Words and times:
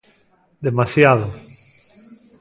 Demasiado. 0.65 1.27